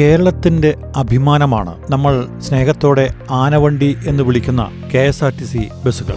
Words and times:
കേരളത്തിന്റെ 0.00 0.74
അഭിമാനമാണ് 0.96 1.76
നമ്മൾ 1.90 2.26
സ്നേഹത്തോടെ 2.38 3.10
ആനവണ്ടി 3.30 3.96
എന്ന് 4.06 4.22
വിളിക്കുന്ന 4.22 4.70
K 4.94 4.98
S 4.98 5.24
R 5.24 5.32
T 5.40 5.44
C 5.44 5.68
ബസ്സുകൾ. 5.86 6.14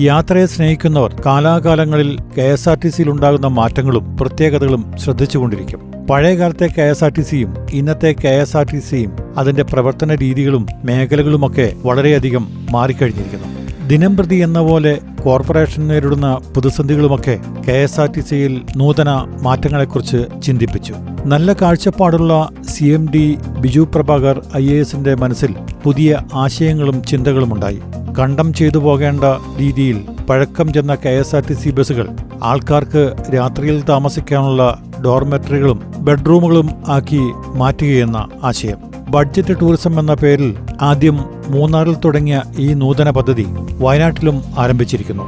യാത്രയെ 0.00 0.46
സ്നേഹിക്കുന്നവർ 0.46 1.22
കാലാകാലങ്ങളിൽ 1.26 2.18
കെ 2.38 2.42
എസ് 2.42 2.68
ആർ 2.68 2.78
ടി 2.84 2.88
സിയിൽ 2.88 3.10
ഉണ്ടാകുന്ന 3.10 3.46
മാറ്റങ്ങളും 3.46 4.16
പ്രത്യേകതകളും 4.16 4.92
ശ്രദ്ധിച്ചുകൊണ്ടിരിക്കും. 4.98 5.92
പഴയകാലത്തെ 6.10 6.68
കെ 6.78 6.82
എസ് 6.82 7.04
ആർ 7.04 7.10
ടി 7.10 7.20
സിയും 7.20 7.54
ഇന്നത്തെ 7.70 8.14
കെ 8.24 8.28
എസ് 8.28 8.56
ആർ 8.56 8.64
ടി 8.64 8.78
സിയും 8.78 9.12
അതിന്റെ 9.36 9.62
പ്രവർത്തന 9.62 10.14
രീതികളും 10.14 10.66
മേഖലകളുമൊക്കെ 10.84 11.72
വളരെയധികം 11.76 12.50
മാറിക്കഴിഞ്ഞിരിക്കുന്നു. 12.70 13.59
ദിനംപ്രതി 13.90 14.36
എന്ന 14.36 14.60
പോലെ 14.60 14.98
കോർപ്പറേഷൻ 15.22 15.88
നേരിടുന്ന 15.88 16.38
പ്രതിസന്ധികളുമൊക്കെ 16.52 17.38
കെ 17.68 17.72
എസ് 17.72 18.00
ആർ 18.00 18.08
ടി 18.10 18.20
സിയിൽ 18.20 18.60
നൂതന 18.76 19.10
മാറ്റങ്ങളെക്കുറിച്ച് 19.42 20.20
ചിന്തിപ്പിച്ചു. 20.42 20.94
നല്ല 21.26 21.52
കാഴ്ചപ്പാടുള്ള 21.52 22.34
C 22.68 22.84
M 22.84 23.08
D 23.10 23.38
Biju 23.60 23.80
Prabhakar 23.94 24.42
I 24.56 24.68
A 24.68 24.76
എസിന്റെ 24.80 25.14
മനസ്സിൽ 25.14 25.54
പുതിയ 25.84 26.18
ആശയങ്ങളും 26.34 27.02
ചിന്തകളുമുണ്ടായി. 27.02 27.80
കണ്ടം 28.18 28.52
ചെയ്തു 28.52 28.78
പോകേണ്ട 28.78 29.24
രീതിയിൽ 29.58 29.98
പഴക്കം 30.30 30.72
ചെന്ന 30.72 30.94
K 30.94 31.08
S 31.08 31.34
R 31.36 31.42
T 31.48 31.54
C 31.54 31.70
ബസ്സുകൾ 31.70 32.08
ആൾക്കാർക്ക് 32.42 33.04
രാത്രിയിൽ 33.34 33.82
താമസിക്കാനുള്ള 33.82 34.62
ഡോർമെട്രികളും 35.04 35.80
ബെഡ്റൂമുകളും 35.98 36.70
ആക്കി 36.88 37.24
മാറ്റുകയെന്ന 37.54 38.28
ആശയം. 38.42 38.78
ബഡ്ജറ്റ് 39.10 39.60
ടൂറിസം 39.60 40.00
എന്ന 40.00 40.14
പേരിൽ 40.14 40.50
ആദ്യം 40.80 41.39
മൂന്നാറിൽ 41.54 41.94
തുടങ്ങിയ 42.04 42.36
ഈ 42.64 42.68
നൂതന 42.82 43.10
പദ്ധതി 43.18 43.44
വയനാട്ടിലും 43.84 44.36
ആരംഭിച്ചിരിക്കുന്നു. 44.62 45.24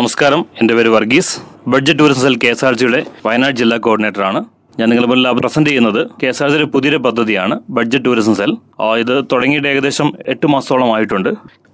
നമസ്കാരം. 0.00 0.40
എന്റെ 0.60 0.74
പേര് 0.76 0.90
Varghese. 0.96 1.32
Budget 1.72 2.00
tourism 2.00 2.22
cell 2.26 2.36
K 2.42 2.50
S 2.54 2.64
R 2.66 2.74
സിയുടെ 2.80 3.00
വയനാട് 3.26 3.56
ജില്ലാ 3.60 3.76
കോർഡിനേറ്ററാണ്. 3.86 4.40
ഞാൻ 4.80 4.86
നിങ്ങളുടെ 4.90 5.08
മുന്നിൽ 5.10 5.28
പ്രസന്റ് 5.40 5.68
ചെയ്യുന്നത് 5.68 6.00
കെ 6.22 6.26
എസ് 6.32 6.42
ആർ 6.42 6.48
സിയുടെ 6.52 6.66
പുതിയൊരു 6.74 6.98
പദ്ധതിയാണ് 7.06 7.54
ബഡ്ജറ്റ് 7.76 8.04
ടൂറിസം 8.04 8.34
സെൽ 8.40 8.52
ഇത് 9.02 9.14
തുടങ്ങിയിട്ട് 9.32 9.68
ഏകദേശം 9.68 10.08
എട്ട് 10.34 10.46
മാസത്തോളം 10.54 10.90
ആയിട്ടുണ്ട് 10.96 11.30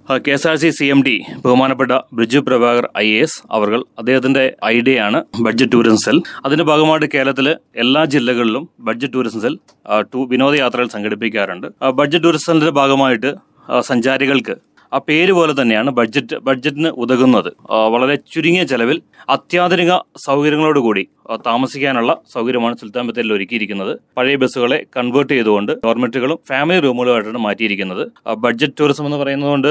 K 0.08 0.32
S 0.34 0.46
R 0.48 0.56
C 0.62 0.68
C 0.76 0.86
M 0.92 1.00
D 1.06 1.14
ബഹുമാനപ്പെട്ട 1.44 1.92
Briju 2.12 2.38
Prabhakar 2.38 2.88
I 2.98 3.04
A 3.16 3.18
S 3.24 3.36
അവർ 3.56 3.68
അദ്ദേഹത്തിന്റെ 4.00 4.42
ഐഡിയ 4.64 5.00
ആണ് 5.00 5.18
ബഡ്ജറ്റ് 5.46 5.72
ടൂറിസം 5.72 5.96
സെൽ. 5.96 6.16
അതിന്റെ 6.46 6.64
ഭാഗമായിട്ട് 6.64 7.08
കേരളത്തിലെ 7.14 7.52
എല്ലാ 7.76 8.04
ജില്ലകളിലും 8.14 8.64
ബഡ്ജറ്റ് 8.88 9.14
ടൂറിസം 9.14 9.40
സെൽ 9.40 9.54
ടൂ 10.12 10.22
വിനോദയാത്രകൾ 10.32 10.88
സംഘടിപ്പിക്കാറുണ്ട്. 10.88 11.68
ബഡ്ജറ്റ് 12.00 12.24
ടൂറിസം 12.24 12.46
സെല്ലിന്റെ 12.46 12.74
ഭാഗമായിട്ട് 12.80 13.32
സഞ്ചാരികൾക്ക് 13.90 14.56
ആ 14.96 14.98
പേര് 15.08 15.32
പോലെ 15.38 15.52
തന്നെയാണ് 15.60 15.90
ബഡ്ജറ്റ് 15.98 16.36
ബഡ്ജറ്റിന് 16.46 16.90
ഉതകുന്നത്. 17.04 17.50
വളരെ 17.94 18.16
ചുരുങ്ങിയ 18.32 18.64
ചെലവിൽ 18.72 18.98
അത്യാധുനിക 19.34 19.92
സൗകര്യങ്ങളോട് 20.26 20.80
കൂടി 20.86 21.02
താമസിക്കാനുള്ള 21.46 22.12
സൗകര്യമാണ് 22.34 22.74
സുൽത്താൻ 22.80 23.06
ബത്തേരിൽ 23.08 23.32
ഒരുക്കിയിരിക്കുന്നത്. 23.36 23.92
പഴയ 24.16 24.36
ബസ്സുകളെ 24.42 24.78
കൺവേർട്ട് 24.96 25.32
ചെയ്തുകൊണ്ട് 25.32 25.72
ഡോർമെറ്ററികളും 25.86 26.38
ഫാമിലി 26.50 26.80
റൂമുകളുമായിട്ടാണ് 26.86 27.42
മാറ്റിയിരിക്കുന്നത്. 27.46 28.02
ബഡ്ജറ്റ് 28.44 28.78
ടൂറിസം 28.80 29.06
എന്ന് 29.06 29.18
പറയുന്നതുകൊണ്ട് 29.22 29.70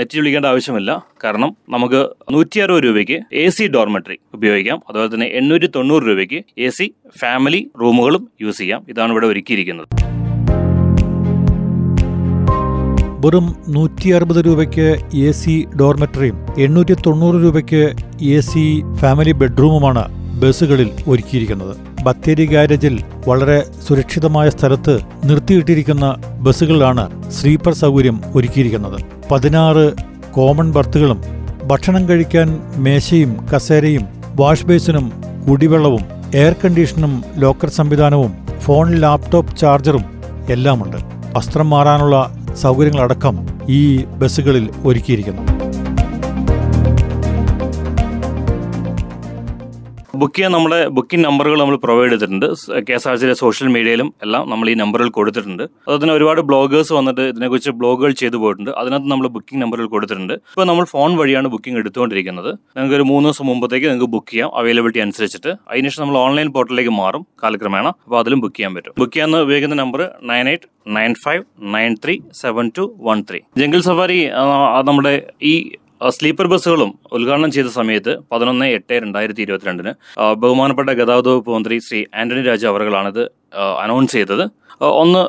നെറ്റ് 0.00 0.18
വിളിക്കേണ്ട 0.18 0.46
ആവശ്യമില്ല. 0.52 0.90
കാരണം 1.24 1.56
നമുക്ക് 1.76 2.02
നൂറ്റി 2.36 2.60
അറുപത് 2.66 2.84
രൂപയ്ക്ക് 2.88 3.18
എ 3.32 3.48
സി 3.48 3.66
ഡോർമെറ്ററി 3.76 4.18
ഉപയോഗിക്കാം. 4.38 4.80
അതുപോലെ 4.88 5.10
തന്നെ 5.14 5.28
എണ്ണൂറ്റി 5.40 5.70
തൊണ്ണൂറ് 5.78 6.02
രൂപയ്ക്ക് 6.02 6.40
എ 6.58 6.70
സി 6.78 6.88
ഫാമിലി 7.22 7.62
റൂമുകളും 7.82 8.24
യൂസ് 8.42 8.58
ചെയ്യാം. 8.58 8.82
ഇതാണ് 8.88 9.12
ഇവിടെ 9.16 9.26
ഒരുക്കിയിരിക്കുന്നത്. 9.26 9.88
വെറും 13.22 13.46
നൂറ്റി 13.68 14.08
അറുപത് 14.16 14.38
രൂപയ്ക്ക് 14.46 14.86
എ 15.26 15.30
സി 15.30 15.54
ഡോർമെറ്ററിയും 15.80 16.36
എണ്ണൂറ്റി 16.58 16.94
തൊണ്ണൂറ് 17.06 17.38
രൂപയ്ക്ക് 17.44 17.82
എ 18.36 18.40
സി 18.40 18.64
ഫാമിലി 19.00 19.32
ബെഡ്റൂമുമാണ് 19.40 20.04
ബസ്സുകളിൽ 20.42 20.88
ഒരുക്കിയിരിക്കുന്നത്. 21.08 21.74
ബത്തേരി 22.02 22.46
ഗാരേജിൽ 22.52 22.94
വളരെ 23.28 23.58
സുരക്ഷിതമായ 23.88 24.48
സ്ഥലത്ത് 24.48 24.94
നിർത്തിയിട്ടിരിക്കുന്ന 25.24 26.06
ബസ്സുകളിലാണ് 26.46 27.04
സ്ലീപ്പർ 27.30 27.74
സൗകര്യം 27.82 28.18
ഒരുക്കിയിരിക്കുന്നത്. 28.34 28.98
പതിനാറ് 29.30 29.86
കോമൺ 30.36 30.68
ബർത്തുകളും 30.72 31.20
ഭക്ഷണം 31.70 32.08
കഴിക്കാൻ 32.08 32.48
മേശയും 32.76 33.32
കസേരയും 33.52 34.04
വാഷ് 34.40 34.66
ബേസിനും 34.66 35.06
കുടിവെള്ളവും 35.48 36.04
എയർ 36.34 36.54
കണ്ടീഷനും 36.64 37.14
ലോക്കർ 37.36 37.70
സംവിധാനവും 37.78 38.32
ഫോൺ 38.64 38.88
ലാപ്ടോപ്പ് 39.04 39.56
ചാർജറും 39.56 40.04
എല്ലാമുണ്ട്. 40.54 40.96
വസ്ത്രം 41.36 41.70
മാറാനുള്ള 41.70 42.16
സൗകര്യങ്ങളടക്കം 42.54 43.36
ഈ 43.68 44.04
ബസ്സുകളിൽ 44.04 44.70
ഒരുക്കിയിരിക്കുന്നു. 44.84 45.51
ബുക്ക് 50.22 50.34
ചെയ്യാൻ 50.36 50.52
നമ്മുടെ 50.54 50.78
ബുക്കിംഗ് 50.96 51.24
നമ്പറുകൾ 51.26 51.58
നമ്മൾ 51.60 51.76
പ്രൊവൈഡ് 51.84 52.10
ചെയ്തിട്ടുണ്ട്. 52.12 52.46
കെ 52.88 52.92
എസ് 52.96 53.06
ആർ 53.10 53.14
സിയിലെ 53.20 53.34
സോഷ്യൽ 53.42 53.68
മീഡിയയിലും 53.76 54.08
എല്ലാം 54.24 54.42
നമ്മൾ 54.52 54.66
ഈ 54.72 54.74
നമ്പറുകൾ 54.82 55.10
കൊടുത്തിട്ടുണ്ട്. 55.16 55.62
അതുപോലെ 55.62 56.00
തന്നെ 56.02 56.14
ഒരുപാട് 56.18 56.40
ബ്ലോഗേഴ്സ് 56.50 56.92
വന്നിട്ട് 56.98 57.24
ഇതിനെക്കുറിച്ച് 57.32 57.72
ബ്ലോഗുകൾ 57.80 58.12
ചെയ്തു 58.20 58.38
പോയിട്ടുണ്ട്. 58.42 58.70
അതിനകത്ത് 58.80 59.10
നമ്മൾ 59.12 59.28
ബുക്കിംഗ് 59.36 59.60
നമ്പറുകൾ 59.62 59.88
കൊടുത്തിട്ടുണ്ട്. 59.94 60.34
ഇപ്പോൾ 60.52 60.66
നമ്മൾ 60.70 60.86
ഫോൺ 60.92 61.10
വഴിയാണ് 61.20 61.50
ബുക്കിംഗ് 61.54 61.80
എടുത്തുകൊണ്ടിരിക്കുന്നത്. 61.82 62.50
നിങ്ങൾക്ക് 62.76 62.96
ഒരു 63.00 63.06
മൂന്ന് 63.12 63.26
ദിവസം 63.28 63.46
മുമ്പത്തേക്ക് 63.50 63.88
നിങ്ങൾക്ക് 63.90 64.10
ബുക്ക് 64.14 64.30
ചെയ്യാം. 64.32 64.50
അവൈലബിലിറ്റി 64.60 65.02
അനുസരിച്ചിട്ട്. 65.06 65.52
അതിനുശേഷം 65.72 66.02
നമ്മൾ 66.04 66.18
ഓൺലൈൻ 66.26 66.50
പോർട്ടലിലേക്ക് 66.56 66.94
മാറും 67.02 67.24
കാലക്രമേണ. 67.44 67.86
അപ്പോൾ 68.06 68.20
അതിലും 68.22 68.40
ബുക്ക് 68.46 68.56
ചെയ്യാൻ 68.60 68.74
പറ്റും. 68.78 68.94
ബുക്ക് 69.02 69.14
ചെയ്യാൻ 69.16 69.36
ഉപയോഗിക്കുന്ന 69.46 69.78
number 69.84 70.02
nine 70.32 70.48
eight 70.52 70.68
nine 70.98 71.12
five 71.24 71.42
nine 71.76 71.92
three 72.04 72.16
seven 72.42 72.68
two 72.78 72.84
one 73.08 73.18
three. 73.30 73.40
Jungle 73.62 73.82
safari 73.90 74.20
നമ്മുടെ 74.90 75.14
ഈ 75.52 75.54
സ്ലീപ്പർ 76.10 76.46
ബസ്സുകളും 76.46 76.90
ഉദ്ഘാടനം 77.12 77.50
ചെയ്ത 77.50 77.68
സമയത്ത് 77.72 78.12
പതിനൊന്ന് 78.30 78.66
എട്ട് 78.68 78.94
രണ്ടായിരത്തി 79.02 79.42
ഇരുപത്തിരണ്ടിന് 79.42 79.92
ബഹുമാനപ്പെട്ട 80.34 80.90
ഗതാഗത 80.90 81.28
വകുപ്പ് 81.28 81.50
മന്ത്രി 81.50 81.76
ശ്രീ 81.78 82.00
ആന്റണി 82.14 82.42
രാജു 82.42 82.66
അവർകളാണിത് 82.66 83.22
അനൗൺസ് 83.54 84.12
ചെയ്തത്. 84.12 84.44
ഒന്ന് 84.82 85.20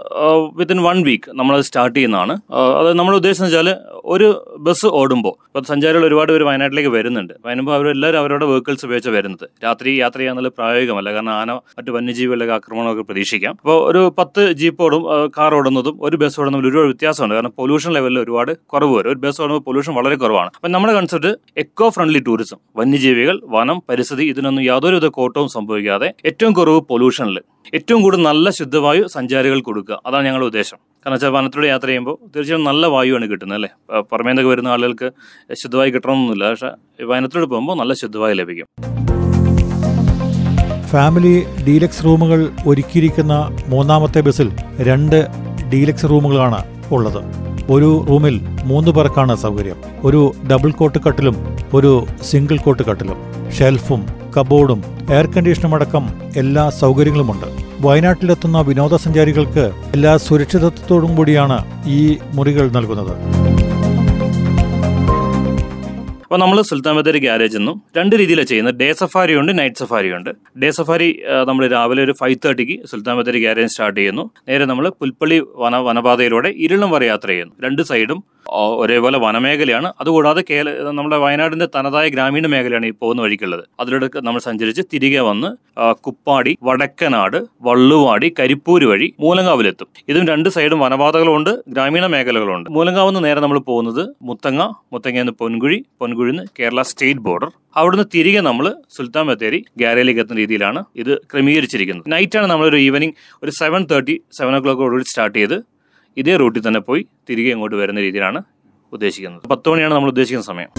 വിത്തിൻ 0.59 0.79
വൺ 0.83 1.03
വീക്ക് 1.03 1.31
നമ്മളത് 1.39 1.63
സ്റ്റാർട്ട് 1.63 1.95
ചെയ്യുന്നതാണ്. 1.95 2.33
അത് 2.79 2.93
നമ്മൾ 2.99 3.15
ഉദ്ദേശിച്ചത് 3.15 3.47
വെച്ചാൽ 3.47 3.67
ഒരു 4.13 4.27
ബസ് 4.65 4.87
ഓടുമ്പോൾ 4.99 5.33
ഇപ്പോൾ 5.47 5.63
സഞ്ചാരികൾ 5.69 6.05
ഒരുപാട് 6.05 6.31
പേര് 6.31 6.43
വയനാട്ടിലേക്ക് 6.43 6.89
വരുന്നുണ്ട്. 6.89 7.33
വരുമ്പോൾ 7.45 7.73
അവരെല്ലാവരും 7.75 8.19
അവരുടെ 8.19 8.45
വെഹിക്കിൾസ് 8.45 8.85
ഉപയോഗിച്ച് 8.85 9.09
വരുന്നത്. 9.09 9.45
രാത്രി 9.63 9.91
യാത്ര 9.99 10.17
ചെയ്യാന്നുള്ളത് 10.17 10.53
പ്രായോഗികമല്ല 10.57 11.13
കാരണം 11.13 11.31
ആന 11.31 11.51
മറ്റ് 11.51 11.91
വന്യജീവികളുടെ 11.91 12.53
ആക്രമണമൊക്കെ 12.53 13.01
പ്രതീക്ഷിക്കാം. 13.01 13.55
അപ്പോൾ 13.59 13.89
ഒരു 13.89 14.13
പത്ത് 14.17 14.51
ജീപ്പ് 14.51 14.83
ഓടും 14.83 15.03
കാർ 15.37 15.53
ഓടുന്നതും 15.55 15.97
ഒരു 16.01 16.15
ബസ് 16.17 16.41
ഓടുന്നതും 16.41 16.67
ഒരുപാട് 16.67 16.87
വ്യത്യാസമുണ്ട്. 16.87 17.35
കാരണം 17.35 17.53
പൊല്യൂഷൻ 17.57 17.93
ലെവലിൽ 17.93 18.19
ഒരുപാട് 18.19 18.57
കുറവ് 18.73 18.97
വരും. 18.97 19.09
ഒരു 19.09 19.19
ബസ് 19.19 19.41
ഓടുമ്പോൾ 19.41 19.63
പൊല്യൂഷൻ 19.69 19.93
വളരെ 19.93 20.15
കുറവാണ്. 20.15 20.51
അപ്പം 20.55 20.71
നമ്മുടെ 20.71 20.93
കൺസെപ്റ്റ് 20.93 21.33
എക്കോ 21.57 21.89
ഫ്രണ്ട്ലി 21.89 22.23
ടൂറിസം 22.27 22.57
വന്യജീവികൾ 22.77 23.41
വനം 23.45 23.81
പരിസ്ഥിതി 23.89 24.23
ഇതിനൊന്നും 24.23 24.63
യാതൊരുവിധ 24.63 25.05
കോട്ടവും 25.05 25.49
സംഭവിക്കാതെ 25.49 26.13
ഏറ്റവും 26.25 26.53
കുറവ് 26.53 26.81
പൊല്യൂഷനിൽ 26.91 27.39
ഏറ്റവും 27.77 28.01
കൂടുതൽ 28.01 28.23
നല്ല 28.23 28.49
ശുദ്ധവായു 28.49 29.03
സഞ്ചാരികൾ 29.07 29.61
കൊടുക്കുക. 29.61 30.01
അതാണ് 30.05 30.25
ഞങ്ങളുടെ 30.25 30.45
ഉദ്ദേശം. 30.45 30.77
കാരണം 30.77 31.13
വെച്ചാൽ 31.13 31.29
വനത്തിലൂടെ 31.29 31.67
യാത്ര 31.67 31.87
ചെയ്യുമ്പോൾ 31.87 32.15
തീർച്ചയായും 32.35 32.63
നല്ല 32.63 32.87
വായുവാണ് 32.87 33.25
കിട്ടുന്നത് 33.31 33.57
അല്ലേ? 33.57 33.69
പുറമേന്നൊക്കെ 33.99 34.49
വരുന്ന 34.51 34.67
ആളുകൾക്ക് 34.67 35.11
ശുദ്ധവായു 35.53 35.91
കിട്ടണമെന്നൊന്നുമില്ല. 35.91 36.49
പക്ഷേ 36.49 36.71
വനത്തിലൂടെ 37.03 37.47
പോകുമ്പോൾ 37.47 37.77
നല്ല 37.77 37.93
ശുദ്ധവായു 37.93 38.35
ലഭിക്കും. 38.35 38.67
ഫാമിലി 40.91 41.35
ഡീലക്സ് 41.67 42.05
റൂമുകൾ 42.05 42.49
ഒരുക്കിയിരിക്കുന്ന 42.67 43.33
മൂന്നാമത്തെ 43.67 44.21
ബസ്സിൽ 44.21 44.51
രണ്ട് 44.79 45.27
ഡീലക്സ് 45.73 46.09
റൂമുകളാണ് 46.09 46.89
ഉള്ളത്. 46.93 47.21
ഒരു 47.71 48.05
റൂമിൽ 48.09 48.39
മൂന്ന് 48.63 48.91
പേർക്കാണ് 48.91 49.35
സൗകര്യം. 49.35 49.77
ഒരു 50.03 50.31
ഡബിൾ 50.51 50.71
കോട്ട് 50.71 50.97
കട്ടിലും 50.97 51.35
ഒരു 51.73 52.05
സിംഗിൾ 52.21 52.57
കോട്ട് 52.57 52.83
കട്ടിലും. 52.83 53.17
ഷെൽഫും 53.57 54.22
കബോർഡും 54.35 54.79
എയർ 55.15 55.27
കണ്ടീഷനും 55.33 55.73
അടക്കം 55.77 56.05
എല്ലാ 56.41 56.65
സൗകര്യങ്ങളുമുണ്ട്. 56.81 57.47
വയനാട്ടിലെത്തുന്ന 57.85 58.57
വിനോദസഞ്ചാരികൾക്ക് 58.69 59.65
എല്ലാ 59.95 60.13
സുരക്ഷിതത്വത്തോടും 60.27 61.11
കൂടിയാണ് 61.17 61.57
ഈ 61.97 62.01
മുറികൾ 62.37 62.65
നൽകുന്നത്. 62.77 63.13
അപ്പോൾ 66.25 66.41
നമ്മൾ 66.43 66.59
സുൽത്താൻ 66.67 66.93
ബത്തേരി 66.97 67.19
ഗ്യാരേജ് 67.23 67.57
എന്നും 67.57 67.75
രണ്ട് 67.97 68.13
രീതിയിലാണ് 68.19 68.49
ചെയ്യുന്നത്. 68.51 68.75
ഡേ 68.81 68.87
സഫാരി 68.99 69.33
ഉണ്ട് 69.39 69.51
നൈറ്റ് 69.59 69.79
സഫാരി 69.81 70.09
ഉണ്ട്. 70.17 70.29
ഡേ 70.61 70.69
സഫാരി 70.77 71.09
നമ്മൾ 71.49 71.63
രാവിലെ 71.73 72.01
ഒരു 72.07 72.13
ഫൈവ് 72.21 72.37
തേർട്ടിക്ക് 72.45 72.75
സുൽത്താൻ 72.91 73.15
ബത്തേരി 73.17 73.39
ഗ്യാരേജ് 73.43 73.71
സ്റ്റാർട്ട് 73.73 73.99
ചെയ്യുന്നു. 73.99 74.23
നേരെ 74.49 74.65
നമ്മൾ 74.71 74.87
പുൽപ്പള്ളി 75.01 75.37
വന 75.63 75.75
വനപാതയിലൂടെ 75.87 76.51
ഇരുളം 76.67 76.91
വരെ 76.95 77.07
യാത്ര 77.11 77.29
ചെയ്യുന്നു. 77.33 77.53
രണ്ട് 77.65 77.81
സൈഡും 77.91 78.21
ഒരേപോലെ 78.51 79.17
വനമേഖലയാണ്. 79.17 79.89
അതുകൂടാതെ 80.01 80.43
കേര 80.49 80.65
നമ്മുടെ 80.99 81.17
വയനാടിന്റെ 81.23 81.67
തനതായ 81.75 82.07
ഗ്രാമീണ 82.09 82.47
മേഖലയാണ് 82.53 82.85
ഈ 82.85 82.93
പോകുന്ന 83.01 83.21
വഴിക്കുള്ളത്. 83.21 83.63
അതിലൂടെ 83.79 84.09
നമ്മൾ 84.27 84.41
സഞ്ചരിച്ച് 84.47 84.83
തിരികെ 84.93 85.21
വന്ന് 85.29 85.49
കുപ്പാടി 86.05 86.57
വടക്കനാട് 86.63 87.37
വള്ളുവാടി 87.67 88.29
കരിപ്പൂര് 88.39 88.85
വഴി 88.91 89.07
മൂലങ്കാവിലെത്തും. 89.19 89.87
ഇതും 90.09 90.27
രണ്ട് 90.31 90.49
സൈഡും 90.49 90.79
വനപാതകളുണ്ട് 90.79 91.51
ഗ്രാമീണ 91.73 92.05
മേഖലകളുണ്ട്. 92.15 92.69
മൂലങ്കാവ് 92.77 93.09
നിന്ന് 93.09 93.23
നേരെ 93.27 93.39
നമ്മൾ 93.39 93.59
പോകുന്നത് 93.69 94.03
മുത്തങ്ങ 94.21 94.61
മുത്തങ്ങയിൽ 94.93 95.25
നിന്ന് 95.25 95.35
പൊൻകുഴി 95.41 95.79
പൊൻകുഴിന്ന് 95.99 96.45
കേരള 96.59 96.81
സ്റ്റേറ്റ് 96.81 97.25
ബോർഡർ. 97.27 97.51
അവിടുന്ന് 97.79 98.05
തിരികെ 98.15 98.41
നമ്മൾ 98.47 98.65
സുൽത്താൻ 98.95 99.25
ബത്തേരി 99.27 99.59
ഗ്യാരയിലേക്ക് 99.77 100.21
എത്തുന്ന 100.23 100.39
രീതിയിലാണ് 100.39 100.79
ഇത് 100.95 101.13
ക്രമീകരിച്ചിരിക്കുന്നത്. 101.31 102.07
നൈറ്റാണ് 102.13 102.47
നമ്മളൊരു 102.51 102.77
ഈവനിങ് 102.87 103.15
ഒരു 103.43 103.51
സെവൻ 103.59 103.83
തേർട്ടി 103.91 104.15
സെവൻ 104.39 104.55
ഒ 104.55 104.59
ക്ലോക്കോടുകൂടി 104.65 105.03
സ്റ്റാർട്ട് 105.11 105.37
ചെയ്ത് 105.37 105.57
ഇതേ 106.17 106.35
റൂട്ടിൽ 106.35 106.67
തന്നെ 106.67 106.79
പോയി 106.79 107.05
തിരികെ 107.29 107.51
ഇങ്ങോട്ട് 107.51 107.75
വരുന്ന 107.75 107.99
രീതിയിലാണ് 107.99 108.41
ഉദ്ദേശിക്കുന്നത്. 108.93 109.47
പത്ത് 109.47 109.69
മണിയാണ് 109.69 109.93
നമ്മൾ 109.93 110.09
ഉദ്ദേശിക്കുന്ന 110.09 110.45
സമയം. 110.45 110.69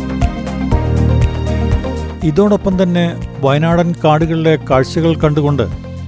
ഇതോടൊപ്പം 2.25 2.83
തന്നെ 2.83 3.17
വയനാടൻ 3.41 3.95
കാടുകളിലെ 4.05 4.59
കാഴ്ചകൾ 4.71 5.15
കണ്ടുകൊണ്ട് 5.15 5.63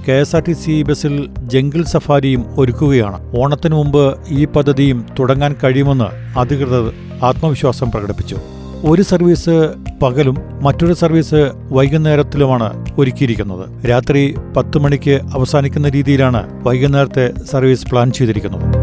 K 0.07 0.11
S 0.11 0.35
R 0.35 0.41
T 0.41 0.53
C 0.53 0.81
ബസ്സിൽ 0.81 1.29
ജംഗിൾ 1.37 1.83
സഫാരിയും 1.83 2.59
ഒരുക്കുകയാണ്. 2.59 3.37
ഓണത്തിന് 3.37 3.75
മുമ്പ് 3.75 4.17
ഈ 4.29 4.45
പദ്ധതിയും 4.45 5.05
തുടങ്ങാൻ 5.19 5.55
കഴിയുമെന്ന് 5.63 6.39
അധികൃതർ 6.39 6.93
ആത്മവിശ്വാസം 7.23 7.91
പ്രകടിപ്പിച്ചു. 7.91 8.37
ഒരു 8.85 9.01
സർവീസ് 9.01 9.75
പകലും 10.01 10.35
മറ്റൊരു 10.63 10.93
സർവീസ് 10.93 11.51
വൈകുന്നേരത്തിലുമാണ് 11.71 12.95
ഒരുക്കിയിരിക്കുന്നത്. 12.99 13.87
രാത്രി 13.87 14.35
പത്ത് 14.57 14.77
മണിക്ക് 14.77 15.19
അവസാനിക്കുന്ന 15.35 15.89
രീതിയിലാണ് 15.89 16.63
വൈകുന്നേരത്തെ 16.63 17.33
സർവീസ് 17.45 17.87
പ്ലാൻ 17.87 18.11
ചെയ്തിരിക്കുന്നത്. 18.11 18.76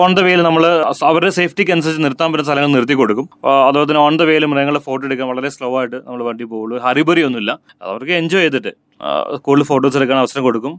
ഓൺ 0.00 0.10
ദ 0.16 0.20
വേയിൽ 0.24 0.40
നമ്മൾ 0.46 0.64
അവരുടെ 1.10 1.30
സേഫ്റ്റിക്ക് 1.36 1.72
അനുസരിച്ച് 1.74 2.02
നിർത്താൻ 2.04 2.28
പറ്റുന്ന 2.32 2.48
സ്ഥലങ്ങൾ 2.48 2.70
നിർത്തി 2.76 2.94
കൊടുക്കും. 3.00 3.26
അതുപോലെ 3.68 3.86
തന്നെ 3.90 4.02
ഓൺ 4.06 4.14
ദ 4.20 4.24
വേയിൽ 4.30 4.44
മൃഗങ്ങളെ 4.52 4.80
ഫോട്ടോ 4.86 5.04
എടുക്കാൻ 5.08 5.26
വളരെ 5.32 5.48
സ്ലോ 5.54 5.68
ആയിട്ട് 5.80 5.98
നമ്മൾ 6.06 6.20
വണ്ടി 6.28 6.44
പോകുള്ളൂ. 6.50 6.76
ഹരിബറി 6.86 7.22
ഒന്നുമില്ല 7.28 7.52
അവർക്ക് 7.90 8.14
എൻജോയ് 8.20 8.44
ചെയ്തിട്ട് 8.46 8.72
കൂടുതൽ 9.46 9.66
ഫോട്ടോസ് 9.70 9.96
എടുക്കാൻ 10.00 10.18
അവസരം 10.22 10.42
കൊടുക്കും. 10.48 10.74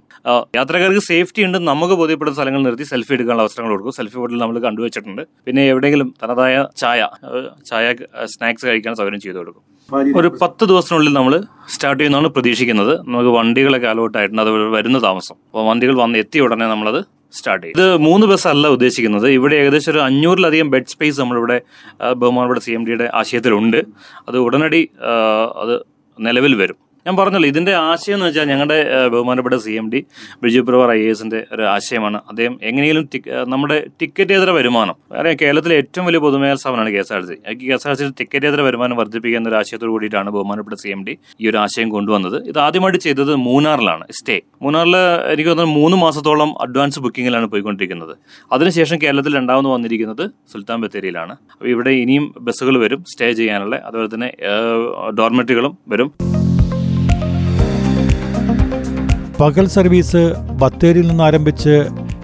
യാത്രക്കാർക്ക് 0.58 1.04
സേഫ്റ്റി 1.10 1.42
ഉണ്ട് 1.48 1.58
നമുക്ക് 1.70 1.96
ബോധ്യപ്പെടുന്ന 2.02 2.38
സ്ഥലങ്ങൾ 2.40 2.62
നിർത്തി 2.68 2.86
സെൽഫി 2.92 3.14
എടുക്കാനുള്ള 3.18 3.44
അവസരങ്ങൾ 3.46 3.72
കൊടുക്കും. 3.76 3.96
സെൽഫി 4.00 4.18
ബോട്ടിൽ 4.22 4.40
നമ്മൾ 4.44 4.58
കണ്ടുവച്ചിട്ടുണ്ട്. 4.68 5.24
പിന്നെ 5.48 5.64
എവിടെയെങ്കിലും 5.74 6.10
തനതായ 6.24 6.56
ചായ 6.84 7.10
ചായ 7.72 7.96
സ്നാക്സ് 8.36 8.66
കഴിക്കാൻ 8.70 8.96
സൗകര്യം 9.02 9.22
ചെയ്തു 9.26 9.38
കൊടുക്കും. 9.42 9.64
ഒരു 10.20 10.30
പത്ത് 10.42 10.64
ദിവസത്തിനുള്ളിൽ 10.70 11.14
നമ്മൾ 11.20 11.34
സ്റ്റാർട്ട് 11.74 12.00
ചെയ്യുന്നതാണ് 12.02 12.30
പ്രതീക്ഷിക്കുന്നത്. 12.38 12.94
നമുക്ക് 13.12 13.34
വണ്ടികളൊക്കെ 13.40 13.88
അലോട്ടായിട്ടുണ്ട് 13.94 14.42
അത് 14.46 14.52
വരുന്ന 14.78 14.98
താമസം. 15.10 15.38
അപ്പോൾ 15.50 15.66
വണ്ടികൾ 15.70 15.96
വന്ന് 16.06 16.18
എത്തിയ 16.26 16.48
ഉടനെ 16.48 16.68
നമ്മളത് 16.74 17.00
സ്റ്റാർട്ട് 17.32 17.66
ചെയ്യും 17.66 17.78
ഇത് 17.78 17.98
മൂന്ന് 17.98 18.28
ബസ് 18.28 18.48
അല്ല 18.48 18.68
ഉദ്ദേശിക്കുന്നത്. 18.68 19.28
ഇവിടെ 19.28 19.56
ഏകദേശം 19.56 19.92
ഒരു 19.92 20.00
അഞ്ഞൂറിലധികം 20.00 20.70
ബെഡ് 20.70 20.86
സ്പേസ് 20.86 21.20
നമ്മളിവിടെ 21.22 21.62
ബഹുമാനപ്പെട്ട 22.14 22.62
സി 22.64 22.72
എം 22.72 22.86
ഡിയുടെ 22.86 23.12
ആശയത്തിലുണ്ട്. 23.14 23.78
അത് 24.28 24.38
ഉടനടി 24.38 24.90
അത് 25.62 25.82
നിലവിൽ 26.20 26.56
വരും. 26.56 26.87
ഞാൻ 27.08 27.16
പറഞ്ഞല്ലോ 27.18 27.48
ഇതിന്റെ 27.48 27.74
ആശയം 27.90 28.16
എന്ന് 28.16 28.26
വെച്ചാൽ 28.28 28.48
ഞങ്ങളുടെ 28.52 28.78
ബഹുമാനപ്പെട്ട 29.14 29.58
സി 29.66 29.74
എം 29.82 29.86
ഡി 29.92 30.00
ബിജു 30.44 30.62
പ്രവർ 30.70 30.90
ഐ 30.92 31.02
എസിന്റെ 31.12 31.40
ഒരു 31.56 31.64
ആശയമാണ്. 31.74 32.18
അദ്ദേഹം 32.32 32.56
എങ്ങനെയും 32.70 32.96
നമ്മുടെ 33.54 33.78
ടിക്കറ്റേതര 34.02 34.50
വരുമാനം 34.58 34.96
അറിയാം 35.20 35.38
കേരളത്തിലെ 35.42 35.76
ഏറ്റവും 35.82 36.06
വലിയ 36.08 36.20
പൊതുമേഖല 36.26 36.58
സ്ഥാപനമാണ് 36.64 36.92
K 36.96 37.00
S 37.04 37.14
R 37.18 37.22
C. 37.30 37.36
K 37.62 37.74
S 37.76 37.88
R 37.90 37.96
C 38.00 38.08
ടിക്കറ്റേതര 38.20 38.62
വരുമാനം 38.68 38.96
വർദ്ധിപ്പിക്കുക 39.02 39.40
എന്നൊരു 39.42 39.58
ആശയത്തോടു 39.62 39.92
കൂടിയിട്ടാണ് 39.92 40.30
ബഹുമാനപ്പെട്ട 40.38 40.78
സി 40.84 40.90
എം 40.96 41.02
ഡി 41.08 41.18
ഈ 41.42 41.50
ഒരു 41.52 41.58
ആശയം 41.64 41.90
കൊണ്ടുവന്നത്. 41.96 42.38
ഇത് 42.52 42.60
ആദ്യമായിട്ട് 42.66 43.00
ചെയ്തത് 43.08 43.34
മൂന്നാറിലാണ് 43.48 44.06
സ്റ്റേ. 44.20 44.38
മൂന്നാറിൽ 44.66 44.98
എനിക്ക് 45.34 45.50
തോന്നുന്നു 45.52 45.80
മൂന്ന് 45.80 45.98
മാസത്തോളം 46.06 46.52
അഡ്വാൻസ് 46.68 47.00
ബുക്കിങ്ങിലാണ് 47.06 47.50
പോയിക്കൊണ്ടിരിക്കുന്നത്. 47.54 48.14
അതിനുശേഷം 48.58 49.00
കേരളത്തിൽ 49.06 49.36
രണ്ടാമത് 49.40 49.72
വന്നിരിക്കുന്നത് 49.76 50.26
സുൽത്താൻ 50.54 50.82
ബത്തേരിയിലാണ്. 50.86 51.36
അപ്പോൾ 51.54 51.70
ഇവിടെ 51.76 51.94
ഇനിയും 52.04 52.28
ബസ്സുകൾ 52.50 52.78
വരും 52.86 53.04
സ്റ്റേ 53.14 53.32
ചെയ്യാനുള്ള. 53.42 53.76
അതുപോലെ 53.86 54.10
തന്നെ 54.16 54.32
ഡോർമെറ്ററികളും 55.20 55.76
വരും. 55.94 56.12
പകൽ 59.40 59.66
സർവീസ് 59.68 60.22
ബത്തേരിയിൽ 60.62 61.08
നിന്ന് 61.08 61.24
ആരംഭിച്ച് 61.24 61.74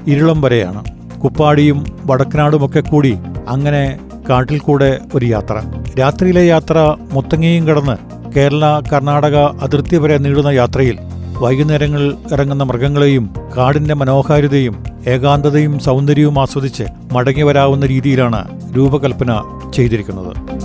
ഇരുളം 0.08 0.42
വരെയാണ്. 0.42 0.82
കുപ്പാടിയും 1.24 1.80
വടക്കനാടുമൊക്കെ 2.06 2.82
കൂടി 2.82 3.14
അങ്ങനെ 3.48 3.84
കാട്ടിൽ 4.30 4.60
കൂടെ 4.60 5.00
ഒരു 5.16 5.26
യാത്ര. 5.26 5.56
രാത്രിയിലെ 6.00 6.48
യാത്ര 6.48 6.78
മുത്തങ്ങയും 7.14 7.68
കടന്ന് 7.68 7.96
കേരള 8.36 8.66
കർണാടക 8.92 9.38
അതിർത്തി 9.66 9.98
വരെ 9.98 10.18
നീളുന്ന 10.18 10.52
യാത്രയിൽ 10.60 10.98
വൈകുന്നേരങ്ങളിൽ 11.44 12.16
ഇറങ്ങുന്ന 12.34 12.64
മൃഗങ്ങളെയും 12.64 13.26
കാടിന്റെ 13.58 13.94
മനോഹാരിതയും 13.94 14.76
ഏകാന്തതയും 15.14 15.80
സൗന്ദര്യവും 15.80 16.40
ആസ്വദിച്ച് 16.40 16.86
മടങ്ങി 17.14 17.44
വരാവുന്ന 17.44 17.86
രീതിയിലാണ് 17.86 18.42
രൂപകൽപ്പന 18.76 19.32
ചെയ്തിരിക്കുന്നത്. 19.74 20.63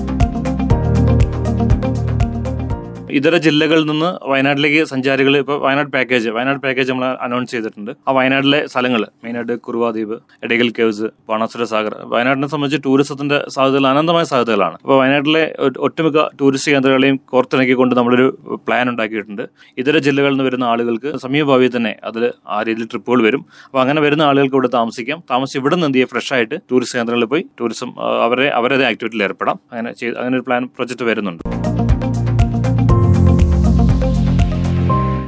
ഇതര 3.17 3.35
ജില്ലകളിൽ 3.45 3.85
നിന്ന് 3.91 4.09
വയനാട്ടിലേക്ക് 4.31 4.81
സഞ്ചാരികൾ 4.91 5.35
ഇപ്പോൾ 5.43 5.57
വയനാട് 5.65 5.91
പാക്കേജ് 5.95 6.29
വയനാട് 6.37 6.61
പാക്കേജ് 6.65 6.89
നമ്മൾ 6.93 7.07
അനൗൺസ് 7.25 7.53
ചെയ്തിട്ടുണ്ട്. 7.55 7.93
ആ 8.09 8.13
വയനാട്ടിലെ 8.17 8.61
സ്ഥലങ്ങൾ 8.73 9.03
മെയിനായിട്ട് 9.25 9.55
കുറുവാദ്വീപ് 9.67 10.15
എടകൽ 10.45 10.69
കേവ്സ് 10.79 11.07
ബാണാസുര 11.31 11.65
സാഗർ 11.73 11.95
വയനാടിനെ 12.13 12.49
സംബന്ധിച്ച് 12.55 12.85
ടൂറിസത്തിന്റെ 12.87 13.39
സാധ്യതകൾ 13.55 13.87
അനന്തമായ 13.93 14.25
സാധ്യതകളാണ്. 14.33 14.77
അപ്പോൾ 14.83 14.97
വയനാട്ടിലെ 15.01 15.45
ഒട്ടുമിക്ക 15.89 16.27
ടൂറിസ്റ്റ് 16.41 16.73
കേന്ദ്രങ്ങളെയും 16.75 17.19
കോർത്തിണക്കിക്കൊണ്ട് 17.33 17.95
നമ്മളൊരു 18.01 18.27
പ്ലാൻ 18.67 18.87
ഉണ്ടാക്കിയിട്ടുണ്ട്. 18.93 19.45
ഇതര 19.83 19.99
ജില്ലകളിൽ 20.09 20.37
നിന്ന് 20.37 20.47
വരുന്ന 20.49 20.67
ആളുകൾക്ക് 20.73 21.13
സമീപഭാവിയിൽ 21.25 21.73
തന്നെ 21.77 21.95
അതിൽ 22.11 22.25
ആ 22.57 22.61
രീതിയിൽ 22.69 22.89
ട്രിപ്പുകൾ 22.95 23.23
വരും. 23.29 23.45
അപ്പോൾ 23.69 23.83
അങ്ങനെ 23.85 24.03
വരുന്ന 24.07 24.23
ആളുകൾക്ക് 24.31 24.57
ഇവിടെ 24.59 24.73
താമസിക്കാം. 24.79 25.21
താമസിച്ച് 25.33 25.63
ഇവിടെ 25.63 25.77
നിന്ന് 25.77 25.89
എന്ത് 25.91 26.11
ഫ്രഷ് 26.15 26.33
ആയിട്ട് 26.39 26.59
ടൂറിസ്റ്റ് 26.71 26.99
കേന്ദ്രങ്ങളിൽ 26.99 27.31
പോയി 27.35 27.45
ടൂറിസം 27.61 27.93
അവരെ 28.27 28.49
അവരത് 28.61 28.87
ആക്ടിവിറ്റിയിൽ 28.91 29.25
ഏർപ്പെടാം. 29.29 29.59
അങ്ങനെ 29.73 29.91
അങ്ങനെ 30.21 30.37
ഒരു 30.41 30.47
പ്ലാൻ 30.49 30.65
പ്രൊജക്ട് 30.77 31.07
വരുന്നുണ്ട്. 31.11 31.45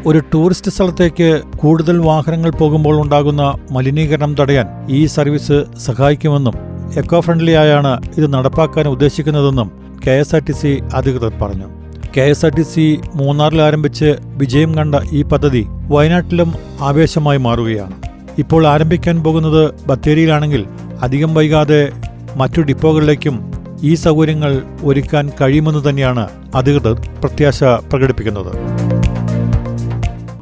ഒരു 0.06 0.20
ടൂറിസ്റ്റ് 0.32 0.70
സ്ഥലത്തേക്ക് 0.70 1.42
കൂടുതൽ 1.56 1.98
വാഹനങ്ങൾ 1.98 2.50
പോകുമ്പോൾ 2.50 3.00
ഉണ്ടാകുന്ന 3.00 3.42
മലിനീകരണം 3.70 4.36
തടയാൻ 4.38 4.66
ഈ 4.88 5.06
സർവീസ് 5.06 5.64
സഹായിക്കുമെന്നും 5.86 6.54
എക്കോ 7.00 7.20
ഫ്രണ്ട്ലി 7.20 7.52
ആയാണ് 7.52 8.00
ഇത് 8.18 8.34
നടപ്പാക്കാൻ 8.34 8.88
ഉദ്ദേശിക്കുന്നതെന്നും 8.88 9.72
K 10.06 10.10
S 10.10 10.34
R 10.34 10.42
T 10.48 10.52
C 10.52 10.80
അധികൃതർ 10.94 11.32
പറഞ്ഞു. 11.42 11.68
K 12.16 12.20
S 12.20 12.46
R 12.46 12.52
T 12.56 12.62
C 12.62 13.00
മൂന്നാറിൽ 13.14 13.62
ആരംഭിച്ച് 13.62 14.16
വിജയം 14.36 14.74
കണ്ട 14.78 14.94
ഈ 15.12 15.22
പദ്ധതി 15.22 15.66
വയനാട്ടിലും 15.68 16.52
ആവേശമായി 16.80 17.38
മാറുകയാണ്. 17.38 17.94
ഇപ്പോൾ 18.38 18.66
ആരംഭിക്കാൻ 18.66 19.22
പോകുന്നത് 19.22 19.62
ബത്തേരിയിലാണെങ്കിൽ 19.86 20.64
അധികം 21.02 21.34
വൈകാതെ 21.34 21.92
മറ്റു 22.36 22.60
ഡിപ്പോകളിലേക്കും 22.60 23.52
ഈ 23.82 23.94
സൗകര്യങ്ങൾ 23.94 24.62
ഒരുക്കാൻ 24.82 25.30
കഴിയുമെന്ന് 25.40 25.90
തന്നെയാണ് 25.90 26.28
അധികൃതർ 26.54 26.94
പ്രത്യാശ 27.22 27.62
പ്രകടിപ്പിക്കുന്നത്. 27.92 28.79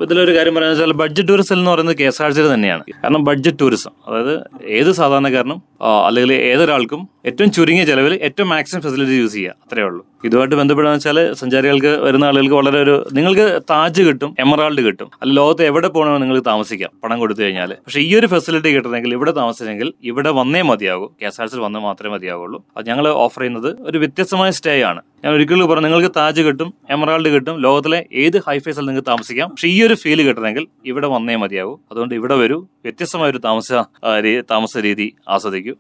ഇതിലൊരു 0.05 0.33
കാര്യം 0.37 0.55
പറയാന്ന് 0.55 0.77
വെച്ചാൽ 0.77 0.97
ബഡ്ജറ്റ് 1.03 1.29
ടൂറിസം 1.29 1.55
എന്ന് 1.59 1.71
പറയുന്നത് 1.71 1.97
കെ 2.01 2.07
എസ് 2.11 2.23
ആർ 2.25 2.31
സി 2.37 2.43
തന്നെയാണ്. 2.55 2.83
കാരണം 3.03 3.25
ബഡ്ജറ്റ് 3.29 3.61
ടൂറിസം 3.61 3.93
അതായത് 4.09 4.35
ഏത് 4.79 4.91
സാധാരണക്കാരനും 5.01 5.59
അല്ലെങ്കിൽ 6.09 6.33
ഏതൊരാൾക്കും 6.33 7.01
ഏറ്റവും 7.27 7.51
ചുരുങ്ങിയ 7.57 7.85
ചെലവിൽ 7.85 8.15
ഏറ്റവും 8.27 8.49
മാക്സിമം 8.49 8.83
ഫെസിലിറ്റി 8.83 9.17
യൂസ് 9.23 9.35
ചെയ്യുക. 9.35 9.55
അത്രേ 9.65 9.83
ഉള്ളൂ. 9.89 10.03
ഇതുമായിട്ട് 10.25 10.57
ബന്ധപ്പെടുക 10.61 10.93
വെച്ചാൽ 10.93 11.19
സഞ്ചാരികൾക്ക് 11.41 11.93
വരുന്ന 12.05 12.25
ആളുകൾക്ക് 12.25 12.55
വളരെ 12.55 12.79
ഒരു 12.83 12.95
നിങ്ങൾക്ക് 13.17 13.47
താജ് 13.71 14.03
കിട്ടും 14.09 14.31
എമറാൾഡ് 14.45 14.83
കിട്ടും. 14.87 15.11
അല്ല 15.23 15.33
ലോകത്ത് 15.41 15.63
എവിടെ 15.71 15.89
പോകണമെന്ന് 15.89 16.23
നിങ്ങൾക്ക് 16.23 16.47
താമസിക്കാം 16.47 16.91
പണം 17.05 17.19
കൊടുത്തു 17.23 17.43
കഴിഞ്ഞാൽ 17.43 17.73
പക്ഷേ 17.85 18.01
ഈ 18.01 18.11
ഒരു 18.21 18.27
ഫെസിലിറ്റി 18.27 18.73
കിട്ടണമെങ്കിൽ 18.77 19.13
ഇവിടെ 19.19 19.31
താമസിച്ചെങ്കിൽ 19.31 19.93
ഇവിടെ 20.11 20.31
വന്നേ 20.31 20.63
മതിയാകും. 20.63 21.11
കെ 21.23 21.27
എസ് 21.27 21.41
ആർ 21.41 21.49
സി 21.53 21.63
വന്നാൽ 21.67 21.85
മാത്രമേ 21.89 22.13
മതിയാവുള്ളൂ. 22.17 22.61
അത് 22.77 22.87
ഞങ്ങൾ 22.91 23.09
ഓഫർ 23.09 23.41
ചെയ്യുന്നത് 23.41 23.71
ഒരു 23.91 23.99
വ്യത്യസ്തമായ 23.99 24.51
സ്റ്റേ 24.51 24.83
ആണ്. 24.83 25.03
ഞാൻ 25.25 25.33
ഒരിക്കലും 25.35 25.69
പറഞ്ഞു 25.69 25.87
നിങ്ങൾക്ക് 25.87 26.11
താജ് 26.17 26.41
കിട്ടും 26.41 26.69
എമറാൾഡ് 26.91 27.29
കിട്ടും 27.29 27.57
ലോകത്തിലെ 27.63 27.99
ഏത് 28.13 28.37
ഹൈഫൈ 28.47 28.73
സ്ഥലം 28.73 28.87
നിങ്ങൾക്ക് 28.87 29.09
താമസിക്കാം. 29.09 29.49
പക്ഷേ 29.49 29.69
ഈ 29.69 29.79
ഒരു 29.87 29.95
ഫീൽ 29.95 30.23
കിട്ടണമെങ്കിൽ 30.23 30.67
ഇവിടെ 30.87 31.07
വന്നേ 31.07 31.37
മതിയാവൂ. 31.37 31.73
അതുകൊണ്ട് 31.93 32.15
ഇവിടെ 32.15 32.35
വരൂ 32.35 32.59
വ്യത്യസ്തമായ 32.85 33.31
ഒരു 33.31 33.41
താമസ 33.47 33.73
താമസ 34.51 34.77
രീതി 34.87 35.07
ആസ്വദിക്കൂ. 35.29 35.75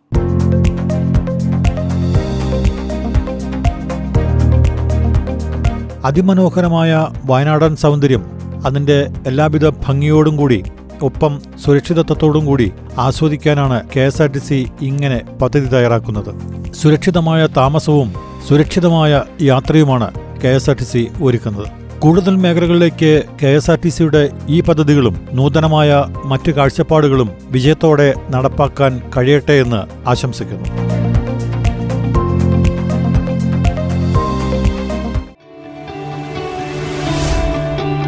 അതിമനോഹരമായ 6.09 6.90
വയനാടൻ 7.30 7.76
സൗന്ദര്യം 7.76 8.25
അതിന്റെ 8.66 8.99
എല്ലാവിധ 9.26 9.68
ഭംഗിയോടും 9.87 10.37
കൂടി 10.37 10.62
ഒപ്പം 11.02 11.33
സുരക്ഷിതത്വത്തോടും 11.64 12.45
കൂടി 12.47 12.73
ആസ്വദിക്കാനാണ് 12.99 13.76
K 13.97 14.00
S 14.00 14.23
R 14.23 14.28
T 14.28 14.38
C 14.38 14.59
ഇങ്ങനെ 14.83 15.18
പദ്ധതി 15.42 15.68
തയ്യാറാക്കുന്നത്. 15.75 16.33
സുരക്ഷിതമായ 16.80 17.42
താമസവും 17.57 18.27
സുരക്ഷിതമായ 18.47 19.23
യാത്രയുമാണ് 19.42 20.14
K 20.45 20.49
S 20.49 20.71
R 20.71 20.76
T 20.76 20.85
C 20.85 21.09
ഒരുക്കുന്നത്. 21.23 21.66
കൂടുതൽ 21.99 22.37
മേഖലകളിലേക്ക് 22.37 23.25
കെ 23.42 23.47
എസ് 23.47 23.71
ആർ 23.71 23.78
ടി 23.85 23.88
സിയുടെ 23.88 24.30
ഈ 24.49 24.61
പദ്ധതികളും 24.61 25.28
നൂതനമായ 25.33 26.04
മറ്റു 26.25 26.52
കാഴ്ചപ്പാടുകളും 26.52 27.30
വിജയത്തോടെ 27.50 28.14
നടപ്പാക്കാൻ 28.30 29.02
കഴിയട്ടെ 29.16 29.52
എന്ന് 29.52 30.09
ആശംസിക്കുന്നു. 30.09 30.68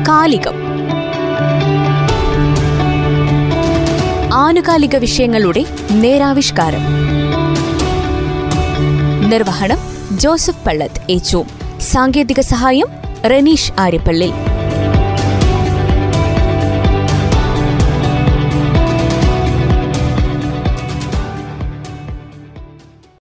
കാലികം. 0.08 0.54
ആനുകാലിക 4.34 4.96
വിഷയങ്ങളുടെ 4.96 5.64
നേരാവിഷ്കാരം. 5.90 6.80
നിർവഹണം 9.30 9.89
ജോസഫ് 10.18 10.66
പള്ളത്ത് 10.66 11.12
ഏച്ചു 11.12 11.44
സാങ്കേതിക 11.80 12.40
സഹായം 12.40 12.88
റനീഷ് 13.24 13.72
ആര്യപ്പള്ളി. 13.78 14.32